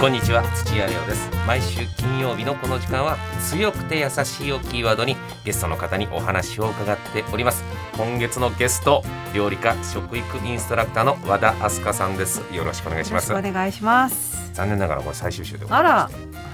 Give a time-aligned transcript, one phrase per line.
[0.00, 1.28] こんにちは土屋レオです。
[1.44, 3.16] 毎週金曜日のこの時間は
[3.50, 7.64] 強くて優しいをキーワードにゲストの方にお話を伺っております。
[7.96, 9.02] 今月のゲスト
[9.34, 12.42] 料理家食育インストラクターの和田明日香さんです。
[12.54, 13.34] よろしくお願いします。
[13.34, 14.52] お願いします。
[14.54, 16.47] 残念ながらこれ最終週でございます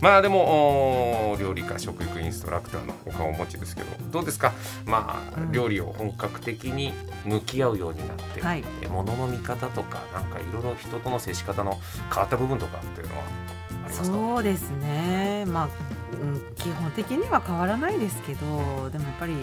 [0.00, 4.52] まあでも料理家食育インストラクターのお顔をお持ちですけどどうですか？
[4.86, 5.52] まあ、うん。
[5.52, 6.92] 料理を本格的に
[7.24, 8.64] 向き合うようになって、はい。
[8.82, 11.78] え物の見方とかなんかいろいろ人との接し方の
[12.08, 14.04] 変わった部分とかっていうのはありますか？
[14.06, 15.44] そうですね。
[15.46, 15.68] まあ、
[16.12, 19.34] うん、基本的には変わらないですけど、でもやっぱり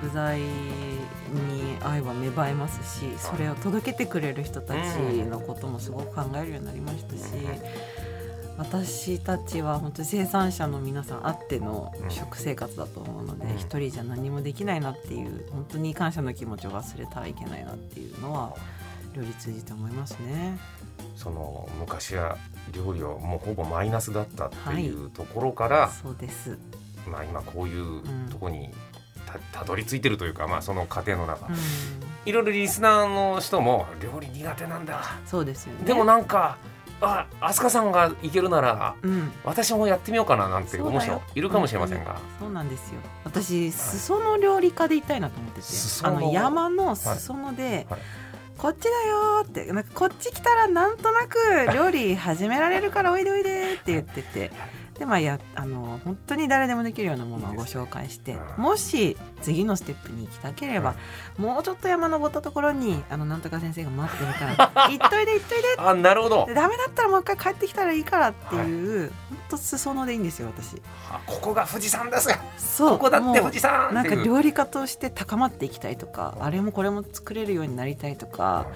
[0.00, 0.48] 食材に
[1.84, 4.76] 愛は芽生えますし、それを届けてくれる人たち
[5.28, 7.20] のこともすごく考えるようになりましたし。
[8.58, 13.56] 私たちは本当に生産者の皆さんあっての食生活だと思うのでうん。
[13.56, 18.54] 一、人じゃ何もできないなっていう本当に感謝の気持ちを忘れたらいけないなっていうのは
[19.14, 20.58] 料理通じて思いますね。
[21.16, 22.36] その昔は
[22.72, 26.58] 料理はもうほぼマイナスだったっていうところから、そうです。
[27.10, 28.70] まあ今こういうところに
[29.26, 31.54] たたどり着いてるというか、まあその過程の中、うん。
[32.26, 35.02] いろいろリスナーの人も料理苦手なんだ。
[35.24, 35.84] そうですよね。
[35.86, 36.58] でもなんか
[37.00, 43.00] あ飛鳥さんがいけるならうん、私もやってみようかななんて思う人いるかもしれませんが、そうなんですよ。
[43.24, 45.66] 私裾野料理家でいたいなと思ってて、
[46.02, 48.00] あの山の裾野で、はい。
[48.58, 51.36] こっちだよーってなんかこっち来たらなんとなく
[51.74, 54.50] 料理始められるからおいでおいでって言ってて。
[54.98, 60.94] でまあやあの本当に誰でもできるようなものをご紹介してねもし次のステップに行きたければ、
[61.36, 66.46] もうちょっと山登ったところにあのなんとか先生が待ってるから 行っといで行っといであなるほど。
[66.46, 70.80] でダメだったらもう一回帰ってきたらいいからっていう、本当裾野でいいんですよ私。
[71.10, 72.28] あここが富士山です。
[72.28, 72.90] がそう。
[72.92, 78.66] ここだって富士山なんか料理家として高まっていきたいとかあれもこれも作れるようになりたいとか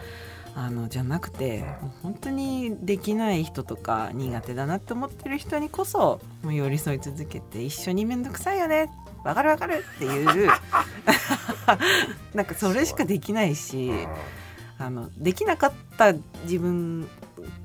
[0.55, 1.65] あのじゃなくて
[2.03, 8.91] 本当にできない人とか苦手だなって思ってる人にこそもう寄り添い続けて一緒に面倒くさいよね。
[9.25, 10.50] わかるわかるっていう。
[12.34, 13.91] なんかそれしかできないし
[14.78, 17.09] あのできなかった自分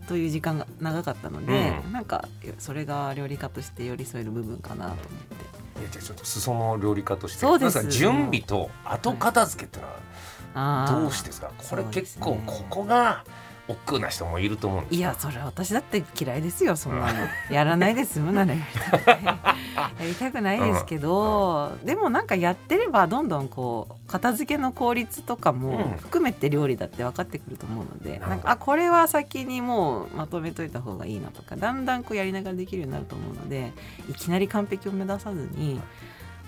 [0.08, 1.94] という時間が長かったので、うん。
[1.94, 2.28] なんか
[2.60, 5.80] それが料理家として寄り添える部分かなと思って。
[5.82, 7.40] いやじゃあちょっと裾の料理家として。
[7.40, 7.90] そうです。
[7.90, 13.24] 準備と後片付けってのはあーどうしてですか、これ結構ここが
[13.68, 17.20] 億劫な人もいると思うんですいやそれは私だって嫌いですよそんなの。
[17.50, 25.60] やらないで済むならやりたくないやりたくないですけど、でもなんかやってればどんどんこう片付けの効率とかうん。
[25.62, 33.74] も含めて料理だって分かってくると思うので、なるほどなんかあこれは先にもうまとめといた方がいいなとかだんだんこうやりながらできるようになると思うので
[34.08, 35.82] いきなり完璧を目指さずに。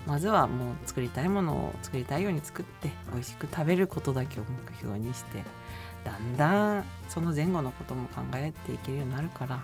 [0.08, 5.44] まずはもう作りたいものを作りたいように作って美味しく食べることだけを目標にして
[6.02, 9.60] だんだんその前後のことも考えていけるようになるから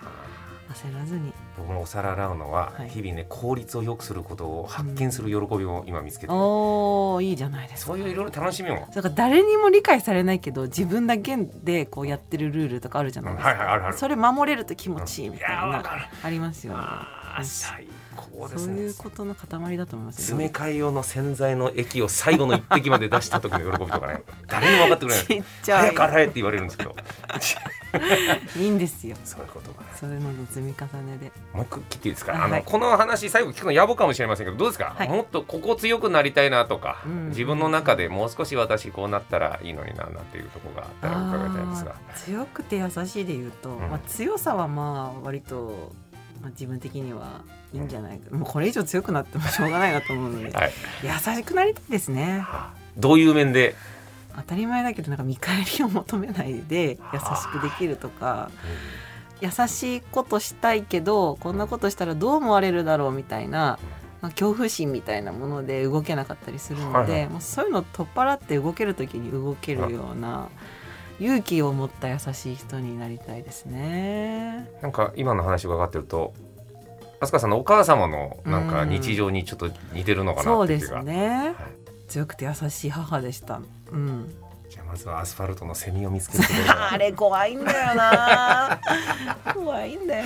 [0.73, 1.31] 焦らずに。
[1.57, 2.89] 僕もお皿洗うのははい。
[2.89, 7.93] 日々ね効率を良くすることを発見する喜びを今見つけて、おーいいじゃないですか。
[7.93, 13.97] そういういろいろ楽しみをだから誰にも理解されないけど自分だけでこうやってるルールとかあるじゃないですか、はいはいあるある。
[13.97, 16.05] それ守れると気持ちいいみいたいなやわかる。
[16.23, 16.83] ありますよね
[18.15, 24.23] 高ですそうねいうことの塊だと思います詰め替え用の洗剤の液を最後の一滴まで出した時の喜びとかね。
[24.47, 25.25] 誰にも分かってくれない。
[25.25, 25.79] ちっちゃい。
[25.81, 26.95] 早く洗えって言われるんですけど。
[28.57, 29.15] いいんですよ。
[29.23, 31.31] そういうことがねそういうのの積み重ねで。
[31.53, 32.41] もう一個聞いていいですか、はい。
[32.43, 35.09] あのこの話最後聞くの野暮かもしれませんけどどうですか、はい。
[35.09, 41.95] もっとここ強くなりたいなとか、うん自分の中でもう少し私こうなったらいいのにななんていうところがあったら伺いたいんですが。
[42.15, 43.79] 強くて優しいで言うと、ん。
[43.89, 45.91] まあ、強さはまあ割と、
[46.41, 47.41] まあ、自分的には
[47.73, 48.35] いいんじゃないか。
[48.35, 50.51] もうこれ以上強くなっても しょうがないなと思うので。
[50.51, 50.73] はい、
[51.03, 52.45] 優しくなりたいですね。
[52.97, 53.75] どういう面で、
[54.35, 58.49] 当たり前だけどなんか見返りを求めないで優しくできるとか。
[59.41, 63.77] 優しいことしたいけどこんなことしたらどう思われるだろうみたいな、
[64.21, 67.29] まあ、恐怖心みたいなもので動けなかったりするので、はいはい。
[67.29, 70.47] もうそういうのを取っ払って動ける時に動けるような
[71.19, 74.69] 勇気を持った優しい人になりたいですね。
[74.81, 76.33] なんか今の話伺ってると
[77.19, 78.89] 飛鳥さんのお母様のなんかうん。
[78.89, 81.39] 日常にちょっと似てるのかなそうでっていう気が、すね。
[81.39, 81.53] はい。
[82.07, 83.61] 強くて優しい母でした。
[83.91, 84.33] うん、
[84.75, 86.91] じゃあまずはアスファルトのセミを見つけるところから。
[86.91, 88.81] あれ怖いんだよな。
[89.53, 90.25] 怖いんだよ。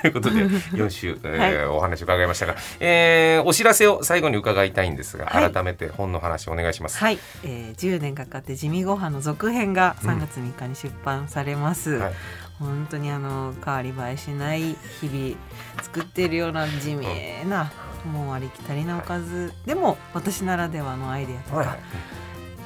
[0.00, 5.52] ということで4週、えーはお話伺いましたが、えーお知らせを最後に伺いたいんですが、はい。
[5.52, 6.96] 改めて本の話お願いします。
[6.96, 12.12] はい、えー、10年かかって地味ご飯の続編が3月3日に出版されます、はい。
[12.58, 15.36] 本当にあの変わり映えしない日々
[15.82, 17.06] 作っているような地味
[17.46, 17.70] な、
[18.10, 19.52] もうありきたりなおかず。
[19.66, 21.76] でも私ならではのアイデアとか、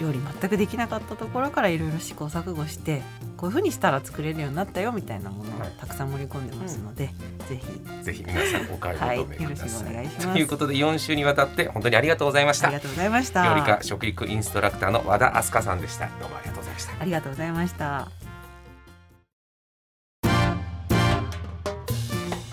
[0.01, 3.03] 料理全くできなかったところからいろいろ試行錯誤して
[3.37, 7.11] こういう風にしたら作れるようになったよみたいなものをはいたくさん盛り込んでますので、
[7.49, 9.91] ぜひぜひ皆さんお買いはい求めよろしくください。
[9.91, 10.33] お願いします。
[10.33, 12.69] ということで4週にわたって本当にありがとうございました。
[12.69, 13.45] ありがとうございました。
[13.45, 16.07] 料理家食育インストラクターの和田明日香さんでした。
[16.21, 16.93] どうもありがとうございました。
[17.01, 18.09] ありがとうございました。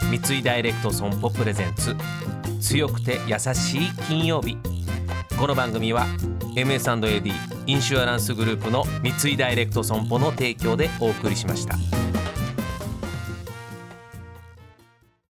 [0.09, 1.95] 三井ダイレクト損保プレゼンツ
[2.59, 4.57] 強くて優しい金曜日
[5.37, 6.07] この番組は
[6.55, 7.31] MS&AD
[7.67, 11.75] インシュアランスグループの三井ダイレクト損保の提供でお送りしました。